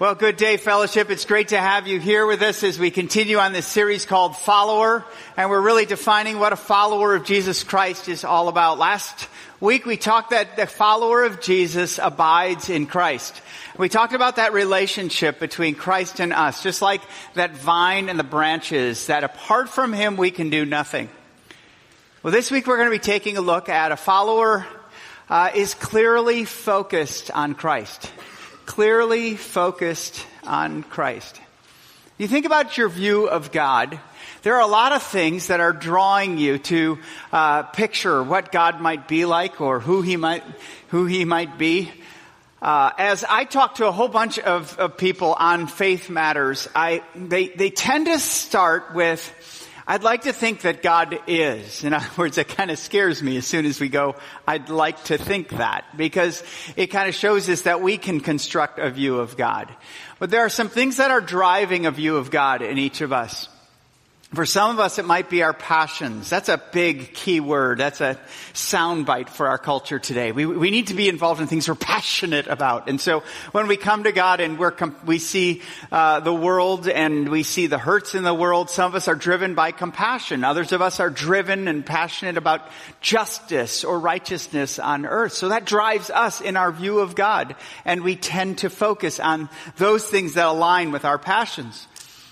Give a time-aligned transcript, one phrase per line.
[0.00, 1.10] Well, good day, fellowship.
[1.10, 4.36] It's great to have you here with us as we continue on this series called
[4.36, 5.04] Follower,
[5.36, 8.78] and we're really defining what a follower of Jesus Christ is all about.
[8.78, 9.26] Last
[9.58, 13.42] week we talked that the follower of Jesus abides in Christ.
[13.76, 17.02] We talked about that relationship between Christ and us, just like
[17.34, 21.08] that vine and the branches, that apart from Him we can do nothing.
[22.22, 24.64] Well, this week we're going to be taking a look at a follower
[25.28, 28.12] uh, is clearly focused on Christ
[28.68, 31.40] clearly focused on Christ.
[32.18, 33.98] You think about your view of God,
[34.42, 36.98] there are a lot of things that are drawing you to
[37.32, 40.44] uh, picture what God might be like or who he might,
[40.88, 41.90] who he might be.
[42.60, 47.02] Uh, as I talk to a whole bunch of, of people on faith matters, I,
[47.16, 49.32] they, they tend to start with,
[49.90, 51.82] I'd like to think that God is.
[51.82, 55.02] In other words, it kind of scares me as soon as we go, I'd like
[55.04, 56.44] to think that because
[56.76, 59.74] it kind of shows us that we can construct a view of God.
[60.18, 63.14] But there are some things that are driving a view of God in each of
[63.14, 63.48] us.
[64.34, 66.28] For some of us, it might be our passions.
[66.28, 67.78] That's a big key word.
[67.78, 68.20] That's a
[68.52, 70.32] soundbite for our culture today.
[70.32, 72.90] We, we need to be involved in things we're passionate about.
[72.90, 74.74] And so when we come to God and we're,
[75.06, 78.94] we see uh, the world and we see the hurts in the world, some of
[78.94, 80.44] us are driven by compassion.
[80.44, 82.68] Others of us are driven and passionate about
[83.00, 85.32] justice or righteousness on earth.
[85.32, 87.56] So that drives us in our view of God.
[87.86, 91.88] And we tend to focus on those things that align with our passions.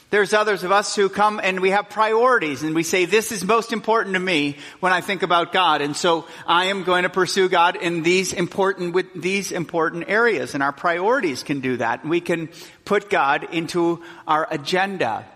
[0.08, 3.44] There's others of us who come and we have priorities and we say, this is
[3.44, 5.80] most important to me when I think about God.
[5.82, 10.54] And so I am going to pursue God in these important, with these important areas.
[10.54, 12.06] And our priorities can do that.
[12.06, 12.50] We can
[12.84, 15.26] put God into our agenda.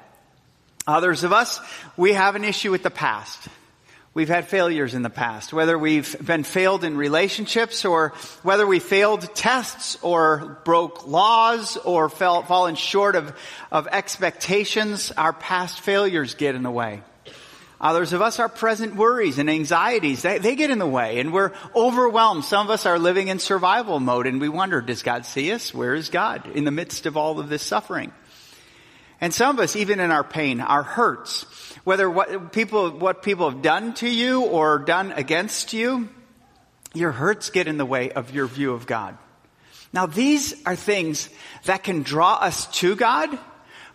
[0.87, 1.61] Others of us,
[1.97, 3.49] we have an issue with the past.
[4.13, 8.09] We've had failures in the past, whether we've been failed in relationships or
[8.43, 13.33] whether we failed tests or broke laws or fell, fallen short of,
[13.71, 15.13] of expectations.
[15.13, 17.03] Our past failures get in the way.
[17.81, 21.33] Others of us, our present worries and anxieties, they, they get in the way and
[21.33, 22.45] we're overwhelmed.
[22.45, 25.73] Some of us are living in survival mode and we wonder, does God see us?
[25.73, 28.13] Where is God in the midst of all of this suffering?
[29.21, 31.43] And some of us, even in our pain, our hurts,
[31.85, 36.09] whether what people, what people have done to you or done against you,
[36.95, 39.17] your hurts get in the way of your view of God.
[39.93, 41.29] Now these are things
[41.65, 43.39] that can draw us to God,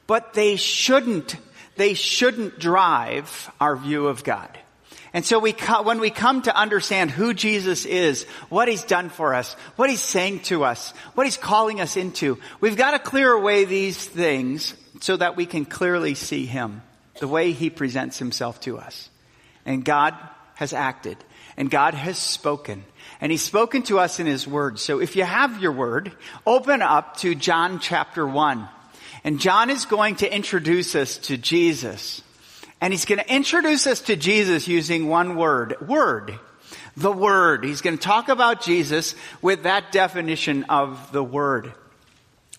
[0.07, 1.35] but they shouldn't,
[1.75, 4.49] they shouldn't drive our view of God.
[5.13, 5.53] And so we,
[5.83, 10.01] when we come to understand who Jesus is, what He's done for us, what He's
[10.01, 14.75] saying to us, what He's calling us into, we've got to clear away these things
[15.01, 16.81] so that we can clearly see Him
[17.19, 19.09] the way he presents himself to us.
[19.65, 20.15] And God
[20.55, 21.17] has acted
[21.57, 22.83] and God has spoken
[23.21, 24.79] and he's spoken to us in his word.
[24.79, 26.11] So if you have your word,
[26.45, 28.67] open up to John chapter one.
[29.23, 32.21] And John is going to introduce us to Jesus.
[32.81, 36.37] And he's going to introduce us to Jesus using one word, word.
[36.97, 37.63] The word.
[37.63, 41.73] He's going to talk about Jesus with that definition of the word.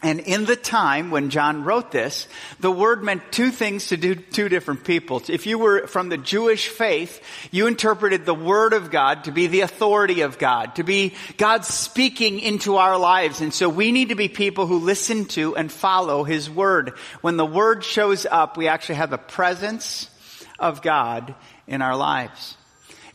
[0.02, 2.28] And in the time when John wrote this,
[2.60, 5.22] the word meant two things to do two different people.
[5.26, 9.46] If you were from the Jewish faith, you interpreted the word of God to be
[9.46, 13.40] the authority of God, to be God speaking into our lives.
[13.40, 16.92] And so we need to be people who listen to and follow his word.
[17.22, 20.10] When the word shows up, we actually have the presence
[20.58, 21.34] of God
[21.66, 22.56] in our lives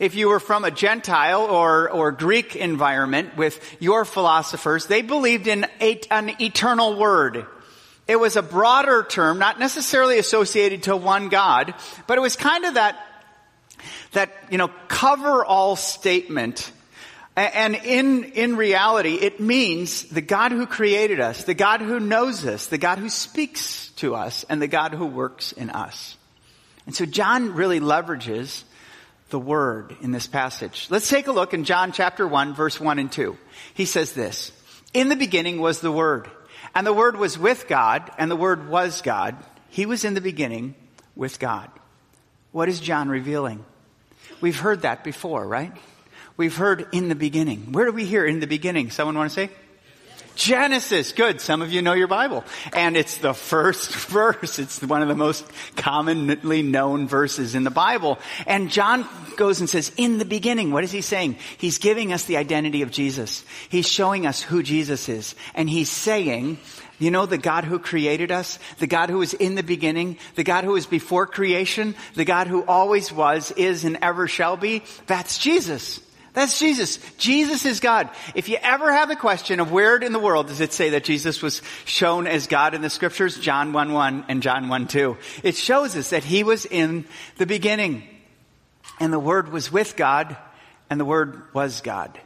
[0.02, 5.46] if you were from a Gentile or, or Greek environment with your philosophers, they believed
[5.46, 7.46] in a, an eternal word.
[8.08, 11.72] It was a broader term, not necessarily associated to one God,
[12.08, 12.98] but it was kind of that,
[14.10, 16.72] that, you know, cover all statement.
[17.36, 22.44] And in, in reality, it means the God who created us, the God who knows
[22.44, 26.16] us, the God who speaks to us, and the God who works in us.
[26.86, 28.64] And so John really leverages
[29.32, 30.86] the word in this passage.
[30.90, 33.36] Let's take a look in John chapter 1 verse 1 and 2.
[33.74, 34.52] He says this,
[34.94, 36.30] In the beginning was the word,
[36.76, 39.36] and the word was with God, and the word was God.
[39.70, 40.76] He was in the beginning
[41.16, 41.68] with God.
[42.52, 43.64] What is John revealing?
[44.40, 45.72] We've heard that before, right?
[46.36, 47.72] We've heard in the beginning.
[47.72, 48.90] Where do we hear in the beginning?
[48.90, 49.50] Someone want to say?
[50.34, 51.12] Genesis.
[51.12, 51.40] Good.
[51.40, 52.44] Some of you know your Bible.
[52.72, 54.58] And it's the first verse.
[54.58, 55.44] It's one of the most
[55.76, 58.18] commonly known verses in the Bible.
[58.46, 59.06] And John
[59.36, 61.36] goes and says, in the beginning, what is he saying?
[61.58, 63.44] He's giving us the identity of Jesus.
[63.68, 65.34] He's showing us who Jesus is.
[65.54, 66.58] And he's saying,
[66.98, 70.44] you know, the God who created us, the God who was in the beginning, the
[70.44, 74.82] God who was before creation, the God who always was, is, and ever shall be,
[75.06, 76.00] that's Jesus.
[76.34, 76.98] That's Jesus.
[77.18, 78.08] Jesus is God.
[78.34, 81.04] If you ever have the question of where in the world does it say that
[81.04, 85.16] Jesus was shown as God in the scriptures, John 1 1 and John 1 2,
[85.42, 87.04] it shows us that he was in
[87.36, 88.04] the beginning.
[88.98, 90.36] And the Word was with God,
[90.88, 92.18] and the Word was God.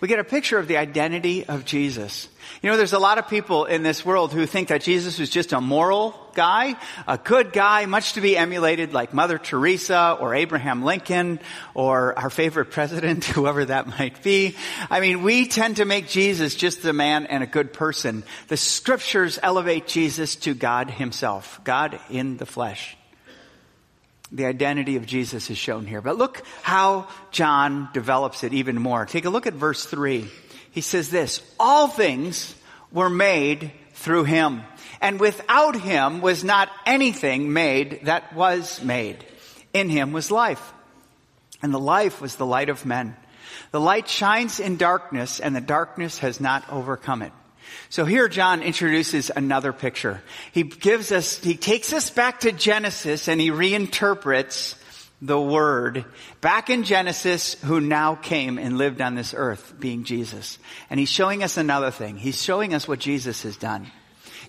[0.00, 2.28] We get a picture of the identity of Jesus.
[2.62, 5.28] You know, there's a lot of people in this world who think that Jesus was
[5.28, 6.76] just a moral guy,
[7.08, 11.40] a good guy, much to be emulated like Mother Teresa or Abraham Lincoln
[11.74, 14.54] or our favorite president, whoever that might be.
[14.88, 18.22] I mean, we tend to make Jesus just a man and a good person.
[18.46, 22.96] The scriptures elevate Jesus to God himself, God in the flesh.
[24.30, 26.02] The identity of Jesus is shown here.
[26.02, 29.06] But look how John develops it even more.
[29.06, 30.28] Take a look at verse 3
[30.70, 32.54] he says this, all things
[32.92, 34.62] were made through him.
[35.00, 39.24] And without him was not anything made that was made.
[39.72, 40.72] In him was life.
[41.62, 43.16] And the life was the light of men.
[43.72, 47.32] The light shines in darkness and the darkness has not overcome it.
[47.90, 50.22] So here John introduces another picture.
[50.52, 54.76] He gives us, he takes us back to Genesis and he reinterprets
[55.20, 56.04] the Word
[56.40, 60.58] back in Genesis who now came and lived on this earth being Jesus.
[60.90, 62.16] And he's showing us another thing.
[62.16, 63.90] He's showing us what Jesus has done.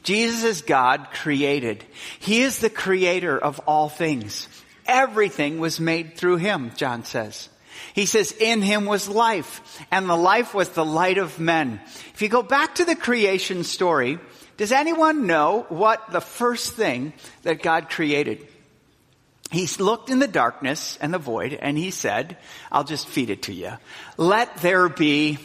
[0.03, 1.83] Jesus is God created.
[2.19, 4.47] He is the creator of all things.
[4.85, 7.49] Everything was made through him, John says.
[7.99, 11.81] He says, in him was life, and the life was the light of men.
[12.13, 14.19] If you go back to the creation story,
[14.55, 17.11] does anyone know what the first thing
[17.43, 18.47] that God created?
[19.51, 22.37] he looked in the darkness and the void and he said,
[22.71, 23.73] I'll just feed it to you.
[24.15, 25.37] Let there be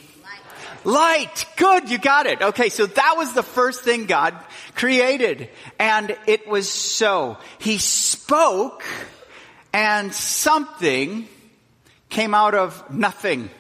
[0.85, 0.85] light.
[0.85, 1.47] light.
[1.57, 2.41] Good, you got it.
[2.41, 4.35] Okay, so that was the first thing God
[4.77, 5.49] created.
[5.81, 7.39] And it was so.
[7.59, 8.85] He spoke
[9.73, 11.27] and something
[12.09, 13.51] came out of nothing.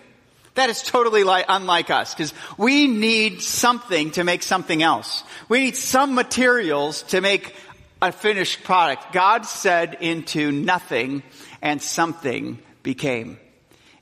[0.54, 5.24] That is totally like, unlike us because we need something to make something else.
[5.48, 7.54] We need some materials to make
[8.00, 9.12] a finished product.
[9.12, 11.22] God said into nothing
[11.60, 13.38] and something became.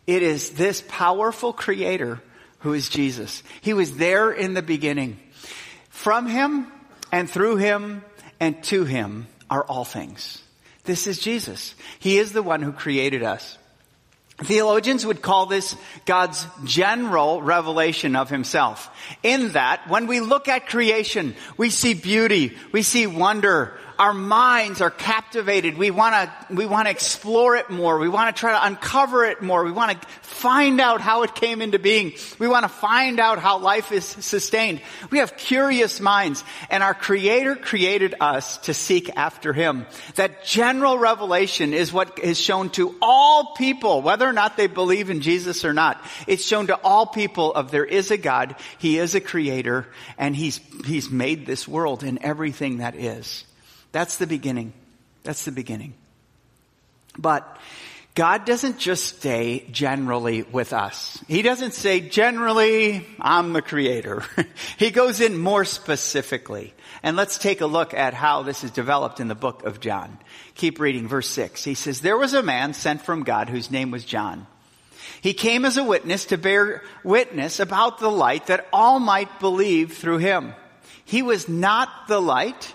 [0.06, 2.20] It is this powerful creator
[2.58, 3.42] who is Jesus.
[3.60, 5.18] He was there in the beginning.
[5.88, 6.66] From him
[7.10, 8.04] and through him
[8.40, 10.42] and to him are all things.
[10.84, 11.74] This is Jesus.
[11.98, 13.56] He is the one who created us.
[14.44, 18.90] Theologians would call this God's general revelation of himself.
[19.22, 24.80] In that, when we look at creation, we see beauty, we see wonder, our minds
[24.80, 25.76] are captivated.
[25.76, 27.98] We want to, we want to explore it more.
[27.98, 29.64] We want to try to uncover it more.
[29.64, 32.14] We want to find out how it came into being.
[32.38, 34.80] We want to find out how life is sustained.
[35.10, 39.86] We have curious minds and our creator created us to seek after him.
[40.16, 45.10] That general revelation is what is shown to all people, whether or not they believe
[45.10, 46.02] in Jesus or not.
[46.26, 49.86] It's shown to all people of there is a God, He is a creator,
[50.18, 53.44] and He's, He's made this world and everything that is.
[53.92, 54.72] That's the beginning.
[55.22, 55.94] That's the beginning.
[57.16, 57.58] But
[58.14, 61.22] God doesn't just stay generally with us.
[61.28, 64.22] He doesn't say generally, I'm the creator.
[64.78, 66.74] he goes in more specifically.
[67.02, 70.18] And let's take a look at how this is developed in the book of John.
[70.56, 71.64] Keep reading verse 6.
[71.64, 74.46] He says, There was a man sent from God whose name was John.
[75.22, 79.96] He came as a witness to bear witness about the light that all might believe
[79.96, 80.54] through him.
[81.04, 82.74] He was not the light,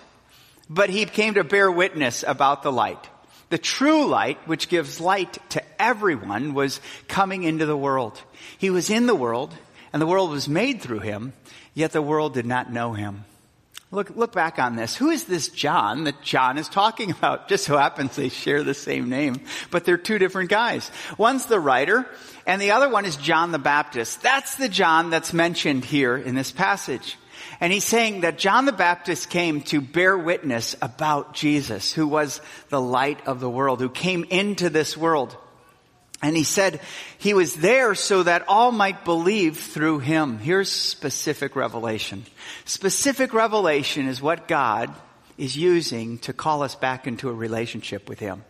[0.68, 3.08] but he came to bear witness about the light.
[3.50, 8.20] The true light, which gives light to everyone, was coming into the world.
[8.58, 9.54] He was in the world,
[9.92, 11.32] and the world was made through him,
[11.72, 13.24] yet the world did not know him.
[13.90, 14.96] Look, look back on this.
[14.96, 17.48] Who is this John that John is talking about?
[17.48, 20.90] Just so happens they share the same name, but they're two different guys.
[21.16, 22.06] One's the writer,
[22.46, 24.20] and the other one is John the Baptist.
[24.20, 27.16] That's the John that's mentioned here in this passage.
[27.60, 32.40] And he's saying that John the Baptist came to bear witness about Jesus, who was
[32.68, 35.36] the light of the world, who came into this world.
[36.20, 36.80] And he said
[37.18, 40.38] he was there so that all might believe through him.
[40.38, 42.26] Here's specific revelation.
[42.64, 44.92] Specific revelation is what God
[45.36, 48.44] is using to call us back into a relationship with him.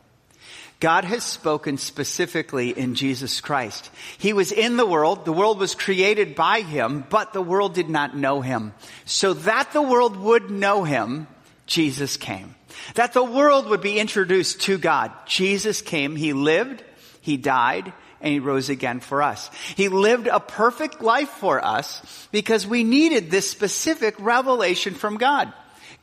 [0.81, 3.91] God has spoken specifically in Jesus Christ.
[4.17, 5.25] He was in the world.
[5.25, 8.73] The world was created by him, but the world did not know him.
[9.05, 11.27] So that the world would know him,
[11.67, 12.55] Jesus came.
[12.95, 15.11] That the world would be introduced to God.
[15.27, 16.15] Jesus came.
[16.15, 16.85] He lived.
[17.21, 19.51] He died and he rose again for us.
[19.77, 25.53] He lived a perfect life for us because we needed this specific revelation from God.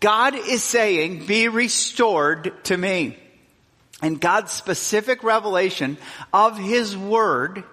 [0.02, 3.18] God is saying, be restored to me
[4.02, 5.98] and God's specific revelation
[6.34, 7.64] of His Word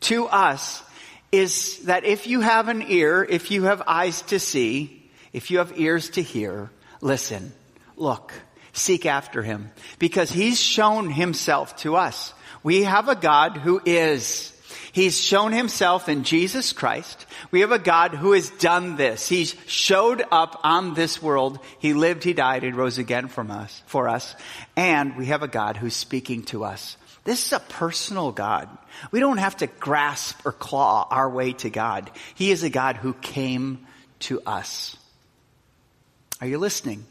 [0.00, 0.82] to us
[1.32, 5.58] is that if you have an ear, if you have eyes to see, if you
[5.58, 7.52] have ears to hear, listen,
[7.96, 8.32] look,
[8.72, 12.32] seek after him because he's shown himself to us.
[12.62, 14.50] We have a God who is.
[14.94, 17.26] He's shown himself in Jesus Christ.
[17.50, 19.28] We have a God who has done this.
[19.28, 21.58] He's showed up on this world.
[21.80, 24.36] He lived, he died, he rose again from us, for us.
[24.76, 26.96] And we have a God who's speaking to us.
[27.24, 28.68] This is a personal God.
[29.10, 32.08] We don't have to grasp or claw our way to God.
[32.36, 33.84] He is a God who came
[34.20, 34.96] to us.
[36.40, 37.04] Are you listening?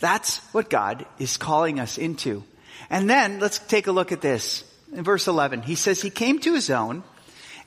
[0.00, 2.42] That's what God is calling us into.
[2.90, 4.64] And then let's take a look at this.
[4.92, 7.04] In verse 11, he says he came to his own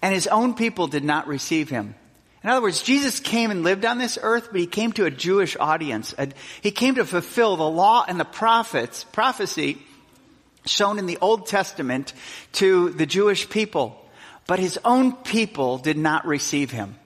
[0.04, 1.96] and his own people did not receive him.
[2.44, 5.12] In other words, Jesus came and lived on this earth, but he came to a
[5.12, 6.14] Jewish audience.
[6.62, 9.78] He came to fulfill the law and the prophets, prophecy
[10.66, 12.12] shown in the Old Testament
[12.54, 13.98] to the Jewish people.
[14.46, 16.98] But his own people did not receive him.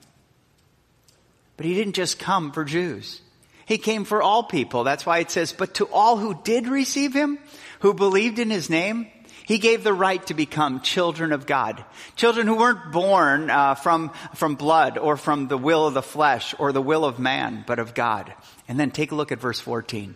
[1.56, 3.20] But he didn't just come for Jews.
[3.64, 4.82] He came for all people.
[4.82, 7.38] That's why it says, but to all who did receive him,
[7.78, 9.06] who believed in his name,
[9.48, 11.82] he gave the right to become children of God.
[12.16, 16.54] Children who weren't born uh, from, from blood or from the will of the flesh
[16.58, 18.30] or the will of man, but of God.
[18.68, 20.14] And then take a look at verse 14.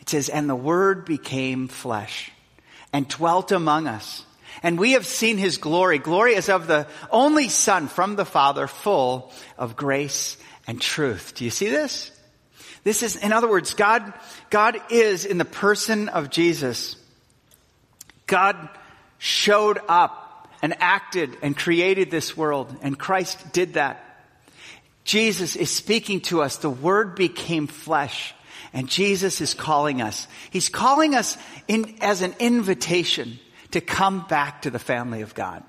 [0.00, 2.32] It says, and the word became flesh
[2.92, 4.26] and dwelt among us.
[4.60, 6.00] And we have seen his glory.
[6.00, 11.36] Glory as of the only son from the father full of grace and truth.
[11.36, 12.10] Do you see this?
[12.82, 14.12] This is, in other words, God,
[14.50, 16.96] God is in the person of Jesus.
[18.26, 18.68] God
[19.18, 24.00] showed up and acted and created this world and Christ did that.
[25.04, 26.56] Jesus is speaking to us.
[26.56, 28.34] The word became flesh
[28.72, 30.26] and Jesus is calling us.
[30.50, 31.36] He's calling us
[31.68, 33.38] in, as an invitation
[33.70, 35.62] to come back to the family of God.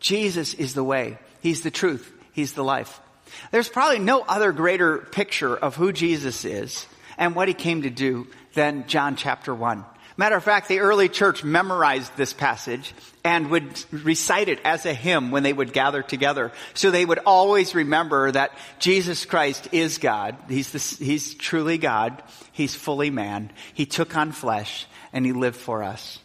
[0.00, 1.18] Jesus is the way.
[1.42, 2.10] He's the truth.
[2.32, 3.00] He's the life.
[3.50, 6.86] There's probably no other greater picture of who Jesus is
[7.18, 9.84] and what he came to do than John chapter 1.
[10.20, 12.92] Matter of fact, the early church memorized this passage
[13.24, 16.52] and would recite it as a hymn when they would gather together.
[16.74, 20.36] So they would always remember that Jesus Christ is God.
[20.46, 22.22] He's, the, he's truly God.
[22.52, 23.50] He's fully man.
[23.72, 26.18] He took on flesh and he lived for us.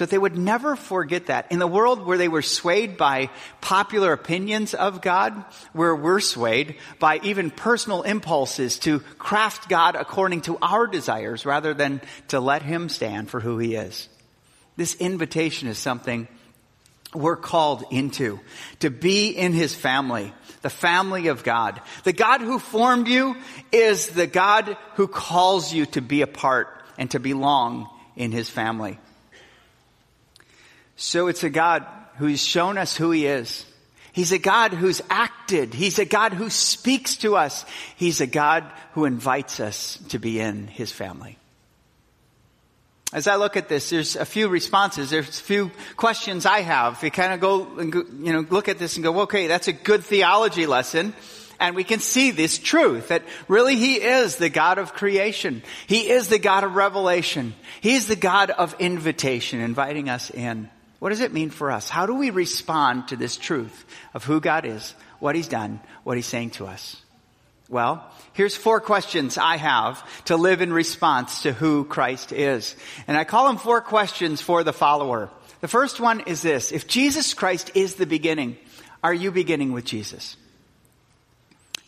[0.00, 1.52] So they would never forget that.
[1.52, 3.28] In the world where they were swayed by
[3.60, 10.40] popular opinions of God, where we're swayed by even personal impulses to craft God according
[10.42, 14.08] to our desires rather than to let Him stand for who He is.
[14.74, 16.28] This invitation is something
[17.12, 18.40] we're called into.
[18.78, 20.32] To be in His family.
[20.62, 21.78] The family of God.
[22.04, 23.36] The God who formed you
[23.70, 28.48] is the God who calls you to be a part and to belong in His
[28.48, 28.98] family.
[31.02, 31.86] So it's a God
[32.18, 33.64] who's shown us who He is.
[34.12, 35.72] He's a God who's acted.
[35.72, 37.64] He's a God who speaks to us.
[37.96, 41.38] He's a God who invites us to be in His family.
[43.14, 45.08] As I look at this, there's a few responses.
[45.08, 47.02] There's a few questions I have.
[47.02, 49.68] We kind of go and go, you know, look at this and go, okay, that's
[49.68, 51.14] a good theology lesson.
[51.58, 55.62] And we can see this truth that really He is the God of creation.
[55.86, 57.54] He is the God of revelation.
[57.80, 60.68] He's the God of invitation, inviting us in.
[61.00, 61.88] What does it mean for us?
[61.88, 66.16] How do we respond to this truth of who God is, what He's done, what
[66.16, 67.02] He's saying to us?
[67.70, 72.76] Well, here's four questions I have to live in response to who Christ is.
[73.06, 75.30] And I call them four questions for the follower.
[75.60, 76.72] The first one is this.
[76.72, 78.56] If Jesus Christ is the beginning,
[79.02, 80.36] are you beginning with Jesus?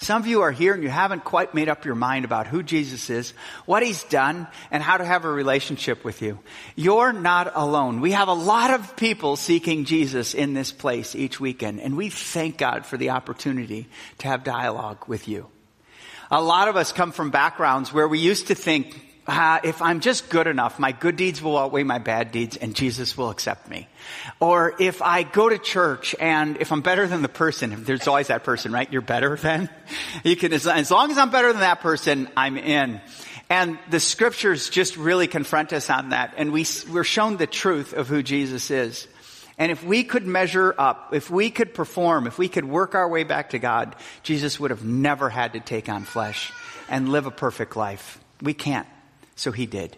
[0.03, 2.65] Some of you are here and you haven't quite made up your mind about who
[2.65, 3.35] Jesus is,
[3.67, 6.41] what he's done, and how to have a relationship with you.
[6.75, 8.01] You're not alone.
[8.01, 12.09] We have a lot of people seeking Jesus in this place each weekend, and we
[12.09, 13.87] thank God for the opportunity
[14.19, 15.47] to have dialogue with you.
[16.33, 20.01] A lot of us come from backgrounds where we used to think uh, if I'm
[20.01, 23.69] just good enough, my good deeds will outweigh my bad deeds and Jesus will accept
[23.69, 23.89] me.
[24.41, 28.29] Or if I go to church and if I'm better than the person, there's always
[28.29, 28.93] that person, right?
[28.93, 29.69] You're better than?
[30.25, 33.01] You can, as, long as I'm better than that person, I'm in.
[33.49, 36.35] And the scriptures just really confront us on that.
[36.37, 39.07] And we, we're shown the truth of who Jesus is.
[39.57, 43.09] And if we could measure up, if we could perform, if we could work our
[43.09, 46.51] way back to God, Jesus would have never had to take on flesh
[46.89, 48.19] and live a perfect life.
[48.41, 48.89] We can't.
[49.37, 49.97] So he did.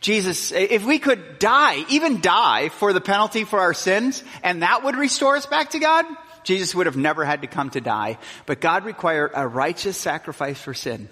[0.00, 4.84] Jesus, if we could die, even die for the penalty for our sins, and that
[4.84, 6.04] would restore us back to God,
[6.44, 8.18] Jesus would have never had to come to die.
[8.44, 11.08] But God required a righteous sacrifice for sin.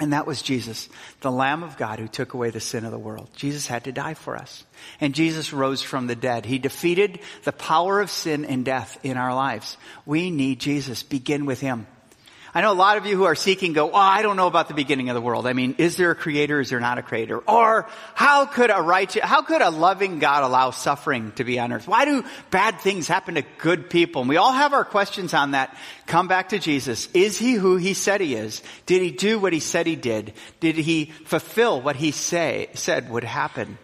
[0.00, 0.88] And that was Jesus,
[1.20, 3.28] the Lamb of God who took away the sin of the world.
[3.34, 4.64] Jesus had to die for us.
[5.00, 6.46] And Jesus rose from the dead.
[6.46, 9.76] He defeated the power of sin and death in our lives.
[10.06, 11.02] We need Jesus.
[11.02, 11.88] Begin with Him.
[12.54, 14.68] I know a lot of you who are seeking go, oh, I don't know about
[14.68, 15.46] the beginning of the world.
[15.46, 16.60] I mean, is there a creator?
[16.60, 17.38] Is there not a creator?
[17.38, 21.72] Or how could a righteous, how could a loving God allow suffering to be on
[21.72, 21.86] earth?
[21.86, 24.22] Why do bad things happen to good people?
[24.22, 25.76] And we all have our questions on that.
[26.06, 27.08] Come back to Jesus.
[27.12, 28.62] Is he who he said he is?
[28.86, 30.32] Did he do what he said he did?
[30.60, 33.76] Did he fulfill what he say, said would happen?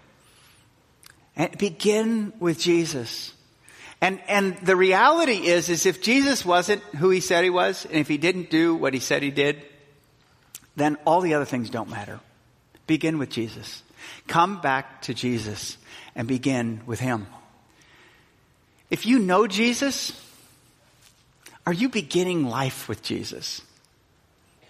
[1.36, 3.33] And begin with Jesus.
[4.00, 7.94] And, and the reality is, is if Jesus wasn't who he said he was, and
[7.94, 9.62] if he didn't do what he said he did,
[10.76, 12.20] then all the other things don't matter.
[12.86, 13.82] Begin with Jesus.
[14.26, 15.78] Come back to Jesus
[16.14, 17.26] and begin with him.
[18.90, 20.12] If you know Jesus,
[21.66, 23.62] are you beginning life with Jesus?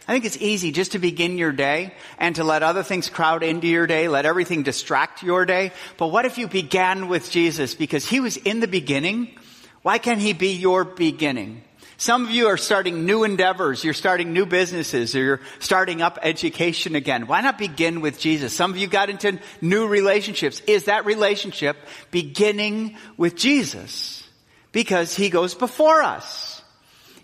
[0.07, 3.43] I think it's easy just to begin your day and to let other things crowd
[3.43, 5.73] into your day, let everything distract your day.
[5.97, 9.35] But what if you began with Jesus because he was in the beginning?
[9.81, 11.63] Why can't he be your beginning?
[11.97, 16.19] Some of you are starting new endeavors, you're starting new businesses, or you're starting up
[16.23, 17.27] education again.
[17.27, 18.55] Why not begin with Jesus?
[18.55, 20.61] Some of you got into new relationships.
[20.67, 21.79] Is that relationship
[22.11, 24.23] beginning with Jesus?
[24.71, 26.54] Because he goes before us.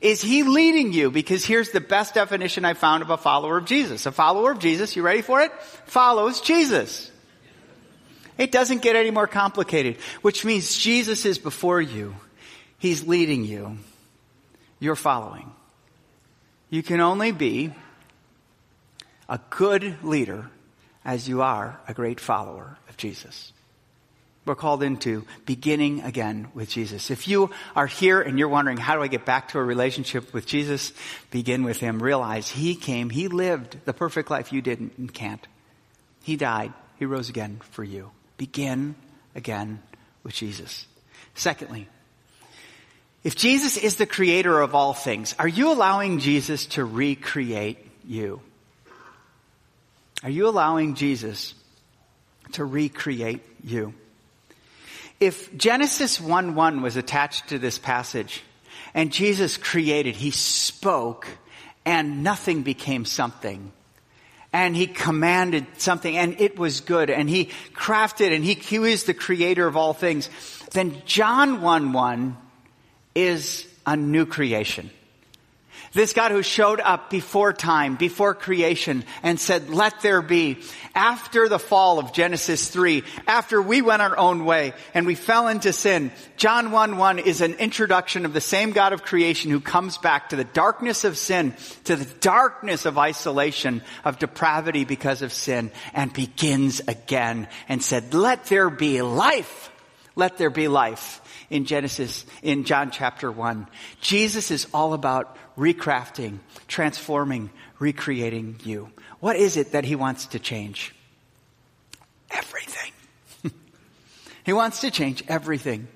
[0.00, 1.10] Is he leading you?
[1.10, 4.06] Because here's the best definition I found of a follower of Jesus.
[4.06, 5.52] A follower of Jesus, you ready for it?
[5.84, 7.10] Follows Jesus.
[8.38, 12.16] It doesn't get any more complicated, which means Jesus is before you.
[12.78, 13.76] He's leading you.
[14.78, 15.52] You're following.
[16.70, 17.74] You can only be
[19.28, 20.48] a good leader
[21.04, 23.52] as you are a great follower of Jesus.
[24.50, 27.12] We're called into beginning again with Jesus.
[27.12, 30.34] If you are here and you're wondering, how do I get back to a relationship
[30.34, 30.92] with Jesus?
[31.30, 32.02] Begin with Him.
[32.02, 35.46] Realize He came, He lived the perfect life you didn't and can't.
[36.24, 38.10] He died, He rose again for you.
[38.38, 38.96] Begin
[39.36, 39.80] again
[40.24, 40.84] with Jesus.
[41.36, 41.86] Secondly,
[43.22, 48.40] if Jesus is the creator of all things, are you allowing Jesus to recreate you?
[50.24, 51.54] Are you allowing Jesus
[52.54, 53.94] to recreate you?
[55.20, 58.42] If Genesis 1 1 was attached to this passage
[58.94, 61.28] and Jesus created, he spoke
[61.84, 63.72] and nothing became something.
[64.52, 69.04] And he commanded something and it was good and he crafted and he, he was
[69.04, 70.28] the creator of all things.
[70.72, 72.36] Then John 1 1
[73.14, 74.90] is a new creation.
[75.92, 80.58] This God who showed up before time, before creation, and said, let there be.
[80.94, 85.48] After the fall of Genesis 3, after we went our own way and we fell
[85.48, 89.58] into sin, John 1 1 is an introduction of the same God of creation who
[89.58, 95.22] comes back to the darkness of sin, to the darkness of isolation, of depravity because
[95.22, 99.70] of sin, and begins again and said, let there be life.
[100.14, 101.20] Let there be life
[101.50, 103.66] in Genesis, in John chapter 1.
[104.00, 108.90] Jesus is all about recrafting, transforming, recreating you.
[109.18, 110.94] What is it that he wants to change?
[112.30, 112.92] Everything.
[114.44, 115.88] he wants to change everything.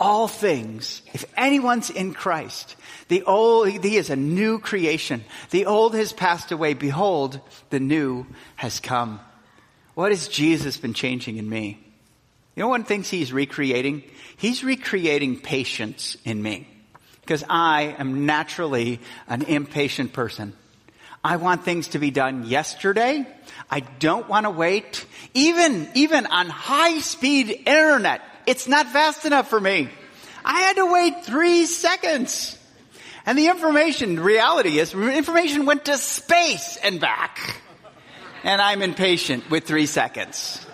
[0.00, 1.02] All things.
[1.12, 2.74] If anyone's in Christ,
[3.08, 5.24] the old, he is a new creation.
[5.50, 6.74] The old has passed away.
[6.74, 9.20] Behold, the new has come.
[9.94, 11.89] What has Jesus been changing in me?
[12.60, 14.02] You know one thing he's recreating?
[14.36, 16.68] He's recreating patience in me.
[17.22, 20.52] Because I am naturally an impatient person.
[21.24, 23.26] I want things to be done yesterday.
[23.70, 25.06] I don't want to wait.
[25.32, 29.88] Even, even on high speed internet, it's not fast enough for me.
[30.44, 32.58] I had to wait three seconds.
[33.24, 37.38] And the information, reality is, information went to space and back.
[38.44, 40.66] And I'm impatient with three seconds.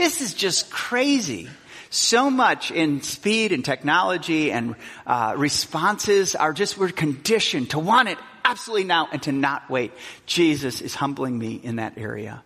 [0.00, 1.50] This is just crazy.
[1.90, 4.74] So much in speed and technology and
[5.06, 9.92] uh, responses are just, we're conditioned to want it absolutely now and to not wait.
[10.24, 12.42] Jesus is humbling me in that area.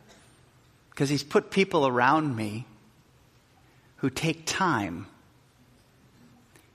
[0.91, 2.67] Because he's put people around me
[3.99, 5.07] who take time.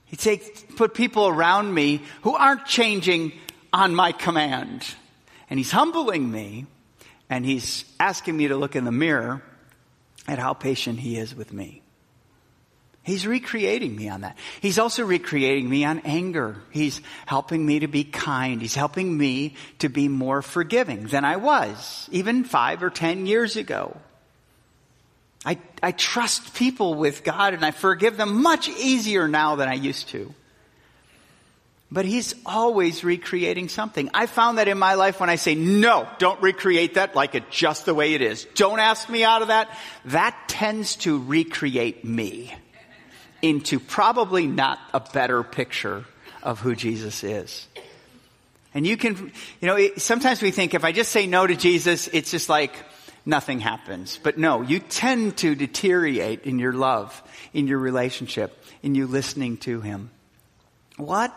[0.06, 3.32] He takes, put people around me who aren't changing
[3.70, 4.86] on my command.
[5.50, 6.64] And he's humbling me
[7.28, 9.42] and he's asking me to look in the mirror
[10.28, 11.82] at how patient he is with me.
[13.02, 14.36] He's recreating me on that.
[14.60, 16.56] He's also recreating me on anger.
[16.70, 18.60] He's helping me to be kind.
[18.60, 23.56] He's helping me to be more forgiving than I was even five or ten years
[23.56, 23.96] ago.
[25.44, 29.74] I, I trust people with God and I forgive them much easier now than I
[29.74, 30.34] used to.
[31.92, 34.10] But he's always recreating something.
[34.14, 37.50] I found that in my life when I say, no, don't recreate that like it
[37.50, 38.46] just the way it is.
[38.54, 39.76] Don't ask me out of that.
[40.04, 42.54] That tends to recreate me
[43.42, 46.04] into probably not a better picture
[46.42, 47.66] of who Jesus is.
[48.72, 52.06] And you can, you know, sometimes we think if I just say no to Jesus,
[52.08, 52.72] it's just like
[53.26, 54.18] nothing happens.
[54.22, 57.20] But no, you tend to deteriorate in your love,
[57.52, 60.10] in your relationship, in you listening to Him.
[60.96, 61.34] What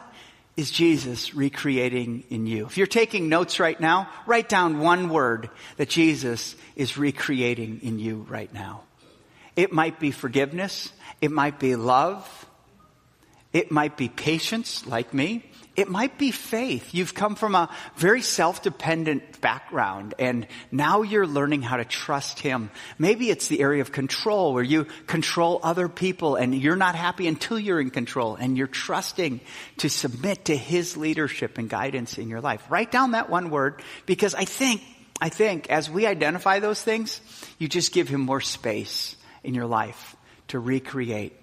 [0.55, 2.65] is Jesus recreating in you?
[2.65, 7.97] If you're taking notes right now, write down one word that Jesus is recreating in
[7.99, 8.81] you right now.
[9.55, 10.91] It might be forgiveness.
[11.21, 12.27] It might be love.
[13.53, 15.45] It might be patience, like me.
[15.75, 16.93] It might be faith.
[16.93, 22.69] You've come from a very self-dependent background and now you're learning how to trust Him.
[22.99, 27.27] Maybe it's the area of control where you control other people and you're not happy
[27.27, 29.41] until you're in control and you're trusting
[29.77, 32.63] to submit to His leadership and guidance in your life.
[32.69, 34.81] Write down that one word because I think,
[35.19, 37.19] I think as we identify those things,
[37.57, 40.15] you just give Him more space in your life
[40.49, 41.33] to recreate.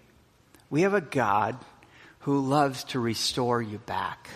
[0.70, 1.58] We have a God
[2.20, 4.28] who loves to restore you back.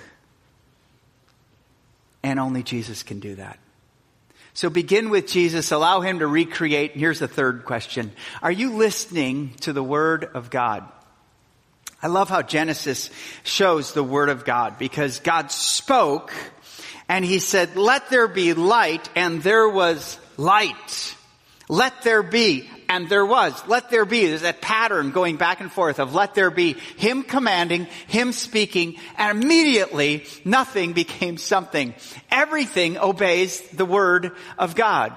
[2.22, 3.58] And only Jesus can do that.
[4.54, 6.92] So begin with Jesus, allow him to recreate.
[6.92, 8.12] Here's the third question.
[8.40, 10.88] Are you listening to the word of God?
[12.00, 13.10] I love how Genesis
[13.42, 16.32] shows the word of God because God spoke
[17.08, 21.16] and he said, let there be light and there was light.
[21.68, 23.61] Let there be and there was.
[23.66, 24.26] Let there be.
[24.26, 26.74] There's that pattern going back and forth of let there be.
[26.96, 31.94] Him commanding, Him speaking, and immediately nothing became something.
[32.30, 35.12] Everything obeys the Word of God.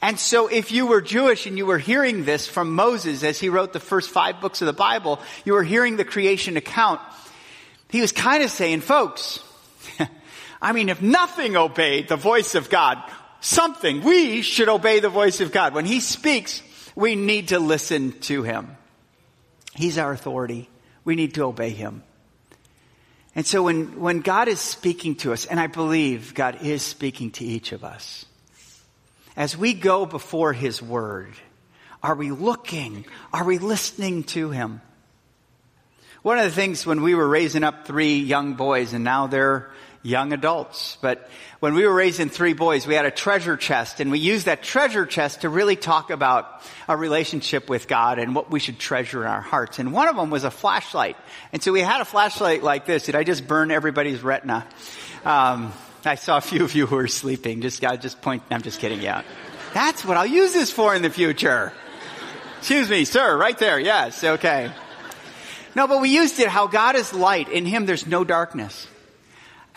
[0.00, 3.48] And so if you were Jewish and you were hearing this from Moses as he
[3.50, 7.00] wrote the first five books of the Bible, you were hearing the creation account,
[7.90, 9.40] he was kind of saying, folks,
[10.62, 13.02] I mean, if nothing obeyed the voice of God,
[13.40, 15.74] something, we should obey the voice of God.
[15.74, 16.62] When he speaks,
[16.98, 18.76] we need to listen to him.
[19.72, 20.68] He's our authority.
[21.04, 22.02] We need to obey him.
[23.36, 27.30] And so when, when God is speaking to us, and I believe God is speaking
[27.32, 28.26] to each of us,
[29.36, 31.34] as we go before his word,
[32.02, 33.04] are we looking?
[33.32, 34.80] Are we listening to him?
[36.22, 39.70] One of the things when we were raising up three young boys and now they're
[40.02, 40.96] young adults.
[41.00, 41.28] But
[41.60, 44.62] when we were raising three boys, we had a treasure chest and we used that
[44.62, 49.22] treasure chest to really talk about our relationship with God and what we should treasure
[49.22, 49.78] in our hearts.
[49.78, 51.16] And one of them was a flashlight.
[51.52, 53.04] And so we had a flashlight like this.
[53.04, 54.66] Did I just burn everybody's retina?
[55.24, 55.72] Um,
[56.04, 57.60] I saw a few of you who were sleeping.
[57.60, 59.02] Just, I just point, I'm just kidding.
[59.02, 59.22] Yeah.
[59.74, 61.72] That's what I'll use this for in the future.
[62.58, 63.78] Excuse me, sir, right there.
[63.78, 64.22] Yes.
[64.22, 64.72] Okay.
[65.74, 67.48] No, but we used it how God is light.
[67.48, 68.86] In Him there's no darkness.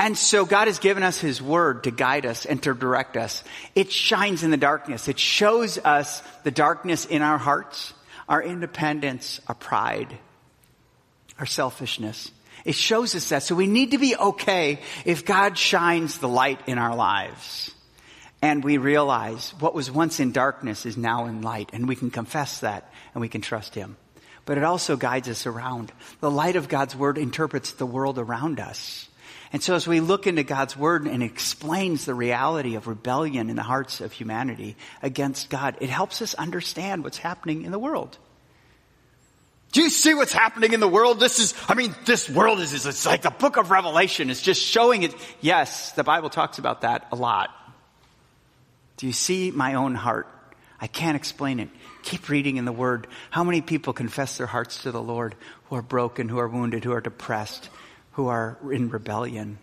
[0.02, 3.44] And so God has given us His Word to guide us and to direct us.
[3.76, 5.08] It shines in the darkness.
[5.08, 7.94] It shows us the darkness in our hearts,
[8.28, 10.18] our independence, our pride,
[11.38, 12.32] our selfishness.
[12.66, 13.44] It shows us that.
[13.44, 17.70] So we need to be okay if God shines the light in our lives.
[18.42, 21.70] And we realize what was once in darkness is now in light.
[21.74, 23.98] And we can confess that and we can trust Him.
[24.46, 25.92] But it also guides us around.
[26.22, 29.08] The light of God's Word interprets the world around us.
[29.54, 33.56] And so as we look into God's word and explains the reality of rebellion in
[33.56, 38.18] the hearts of humanity against God, it helps us understand what's happening in the world.
[39.72, 41.20] Do you see what's happening in the world?
[41.20, 44.62] This is, I mean, this world is, it's like the book of Revelation is just
[44.62, 45.16] showing it.
[45.40, 47.52] Yes, the Bible talks about that a lot.
[48.98, 50.28] Do you see my own heart?
[50.80, 51.70] I can't explain it.
[52.04, 53.08] Keep reading in the Word.
[53.30, 56.84] How many people confess their hearts to the Lord who are broken, who are wounded,
[56.84, 57.70] who are depressed,
[58.14, 59.58] who are in rebellion.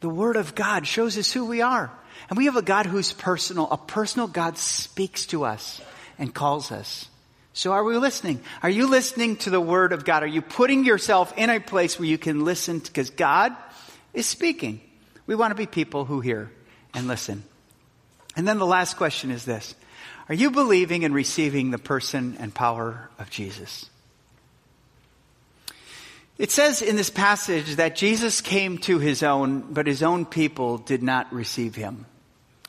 [0.00, 1.90] The Word of God shows us who we are.
[2.28, 3.70] And we have a God who's personal.
[3.70, 5.80] A personal God speaks to us
[6.18, 7.08] and calls us.
[7.52, 8.40] So are we listening?
[8.62, 10.22] Are you listening to the Word of God?
[10.22, 12.80] Are you putting yourself in a place where you can listen?
[12.80, 13.54] Because God
[14.12, 14.80] is speaking.
[15.26, 16.50] We want to be people who hear
[16.92, 17.44] and listen.
[18.36, 19.74] And then the last question is this.
[20.28, 23.88] Are you believing and receiving the person and power of Jesus?
[26.36, 30.78] It says in this passage that Jesus came to his own, but his own people
[30.78, 32.06] did not receive him.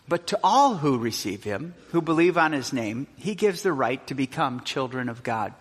[0.07, 4.05] But to all who receive him, who believe on his name, he gives the right
[4.07, 5.53] to become children of God.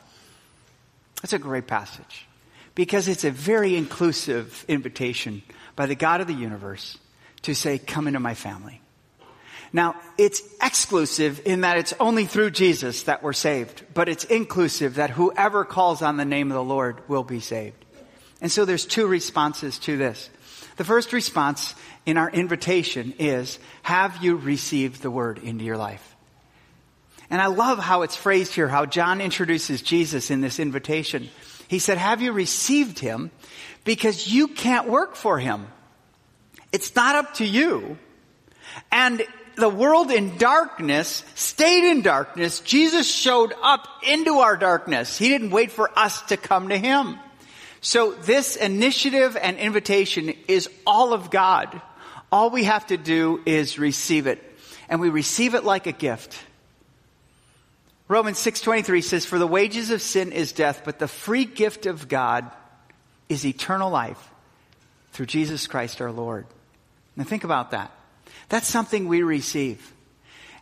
[1.23, 2.27] That's a great passage
[2.75, 5.43] because it's a very inclusive invitation
[5.77, 6.99] by the God of the universe
[7.43, 8.83] to say, come into my family.
[9.73, 14.97] Now, it's exclusive in that it's only through Jesus that we're saved, but it's inclusive
[14.97, 17.84] that whoever calls on the name of the Lord will be saved.
[18.41, 20.29] And so there's two responses to this.
[20.77, 26.15] The first response in our invitation is, have you received the word into your life?
[27.31, 31.29] And I love how it's phrased here, how John introduces Jesus in this invitation.
[31.69, 33.31] He said, have you received him?
[33.85, 35.67] Because you can't work for him.
[36.73, 37.97] It's not up to you.
[38.93, 39.25] And
[39.57, 42.61] the world in darkness stayed in darkness.
[42.61, 45.17] Jesus showed up into our darkness.
[45.17, 47.19] He didn't wait for us to come to him.
[47.85, 51.83] So this initiative and invitation is all of God.
[52.33, 54.43] All we have to do is receive it.
[54.89, 56.35] And we receive it like a gift.
[58.09, 62.09] Romans 6:23 says for the wages of sin is death but the free gift of
[62.09, 62.51] God
[63.29, 64.31] is eternal life
[65.13, 66.47] through Jesus Christ our Lord.
[67.17, 67.91] Now think about that.
[68.49, 69.93] That's something we receive.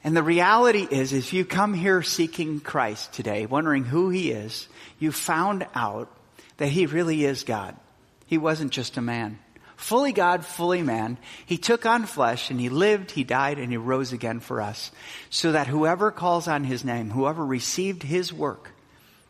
[0.03, 4.67] And the reality is if you come here seeking Christ today, wondering who he is,
[4.99, 6.13] you found out
[6.62, 7.75] that he really is God.
[8.25, 9.40] He wasn't just a man.
[9.75, 11.18] Fully God, fully man.
[11.44, 14.92] He took on flesh and he lived, he died, and he rose again for us.
[15.29, 18.70] So that whoever calls on his name, whoever received his work,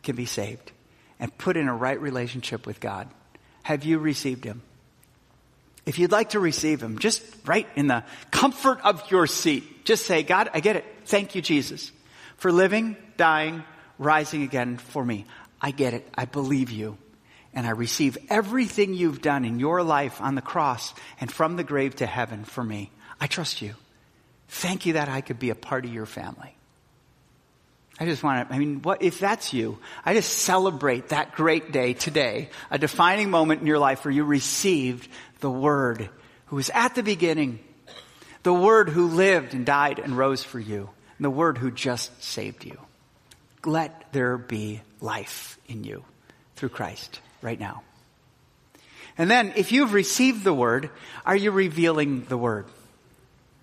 [0.02, 0.72] can be saved
[1.18, 3.08] and put in a right relationship with God.
[3.62, 4.60] Have you received him?
[5.86, 10.04] If you'd like to receive him, just right in the comfort of your seat, just
[10.04, 10.84] say, God, I get it.
[11.06, 11.92] Thank you, Jesus,
[12.36, 13.64] for living, dying,
[13.96, 15.24] rising again for me.
[15.62, 16.06] I get it.
[16.14, 16.98] I believe you
[17.54, 21.64] and I receive everything you've done in your life on the cross and from the
[21.64, 22.90] grave to heaven for me.
[23.20, 23.74] I trust you.
[24.48, 26.54] Thank you that I could be a part of your family.
[28.00, 31.72] I just want to, I mean, what, if that's you, I just celebrate that great
[31.72, 35.08] day today, a defining moment in your life where you received
[35.40, 36.08] the Word
[36.46, 37.60] who was at the beginning,
[38.42, 40.88] the Word who lived and died and rose for you,
[41.18, 42.78] and the Word who just saved you.
[43.64, 46.04] Let there be life in you
[46.56, 47.82] through Christ right now.
[49.18, 50.88] And then, if you've received the word,
[51.26, 52.64] are you revealing the word?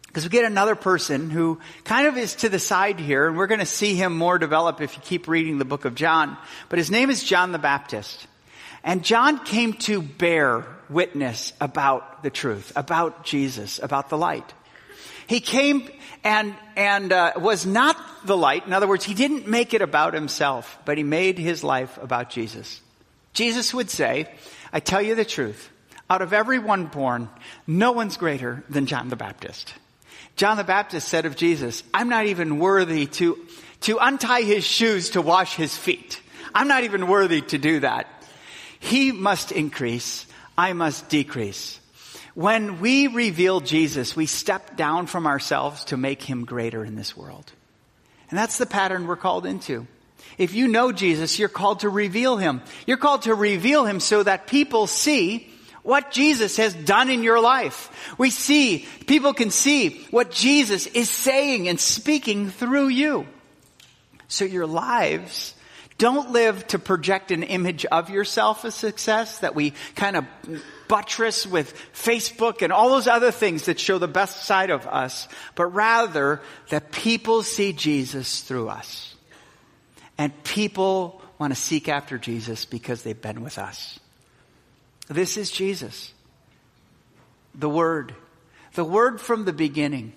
[0.06, 3.48] Because we get another person who kind of is to the side here, and we're
[3.48, 6.38] going to see him more develop if you keep reading the book of John.
[6.68, 8.28] But his name is John the Baptist.
[8.84, 14.54] And John came to bear witness about the truth, about Jesus, about the light.
[15.28, 15.88] He came
[16.24, 18.66] and, and uh, was not the light.
[18.66, 22.32] In other words, he didn't make it about himself, but he made his life about
[22.32, 22.82] Jesus.
[23.40, 24.28] Jesus would say,
[24.74, 25.70] I tell you the truth.
[26.10, 27.30] Out of everyone born,
[27.66, 29.74] no one's greater than John the Baptist.
[30.36, 33.38] John the Baptist said of Jesus, I'm not even worthy to,
[33.82, 36.20] to untie his shoes to wash his feet.
[36.54, 38.08] I'm not even worthy to do that.
[38.78, 40.26] He must increase.
[40.58, 41.80] I must decrease.
[42.36, 47.16] When we reveal Jesus, we step down from ourselves to make him greater in this
[47.16, 47.50] world.
[48.30, 49.88] And that's the pattern we're called into.
[50.38, 52.62] If you know Jesus, you're called to reveal him.
[52.86, 55.50] You're called to reveal him so that people see
[55.84, 58.14] what Jesus has done in your life.
[58.18, 63.28] We see, people can see what Jesus is saying and speaking through you.
[64.28, 65.56] So your lives
[65.98, 70.26] don't live to project an image of yourself as success that we kind of
[70.88, 75.28] buttress with Facebook and all those other things that show the best side of us,
[75.56, 79.09] but rather that people see Jesus through us.
[80.20, 83.98] And people want to seek after Jesus because they've been with us.
[85.08, 86.14] This is Jesus.
[87.56, 88.14] The Word.
[88.74, 90.12] The Word from the beginning.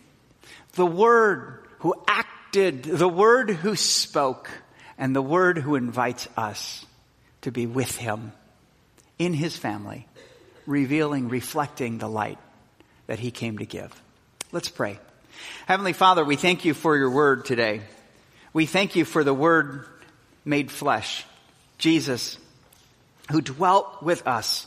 [0.73, 2.83] The Word who acted.
[2.83, 4.51] The Word who spoke.
[4.99, 6.85] And the Word who invites us
[7.43, 8.33] to be with Him
[9.21, 10.09] in His family,
[10.67, 12.39] revealing, reflecting the light
[13.07, 14.03] that He came to give.
[14.51, 14.99] Let's pray.
[15.67, 17.83] Heavenly Father, we thank you for your Word today.
[18.53, 19.87] We thank you for the Word
[20.45, 21.25] made flesh,
[21.79, 22.39] Jesus,
[23.31, 24.67] who dwelt with us.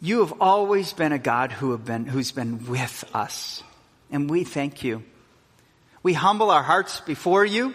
[0.00, 3.62] You have always been a God who have been, who's been with us.
[4.10, 5.02] And we thank you.
[6.02, 7.74] We humble our hearts before you.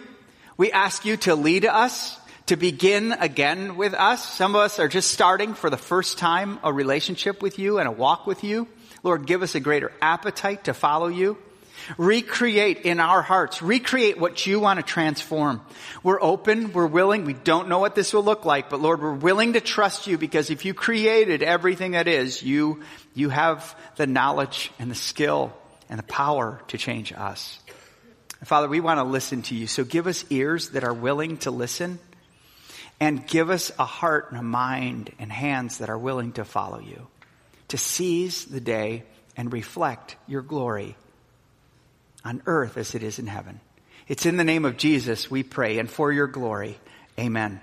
[0.56, 2.16] We ask you to lead us,
[2.46, 4.28] to begin again with us.
[4.28, 7.88] Some of us are just starting for the first time a relationship with you and
[7.88, 8.68] a walk with you.
[9.02, 11.38] Lord, give us a greater appetite to follow you.
[11.98, 13.62] Recreate in our hearts.
[13.62, 15.60] Recreate what you want to transform.
[16.02, 16.72] We're open.
[16.72, 17.24] We're willing.
[17.24, 20.18] We don't know what this will look like, but Lord, we're willing to trust you
[20.18, 22.82] because if you created everything that is, you,
[23.14, 25.52] you have the knowledge and the skill
[25.88, 27.58] and the power to change us.
[28.44, 29.66] Father, we want to listen to you.
[29.66, 31.98] So give us ears that are willing to listen
[32.98, 36.78] and give us a heart and a mind and hands that are willing to follow
[36.78, 37.06] you,
[37.68, 39.04] to seize the day
[39.36, 40.96] and reflect your glory
[42.24, 43.60] on earth as it is in heaven.
[44.08, 46.78] It's in the name of Jesus we pray and for your glory.
[47.18, 47.60] Amen.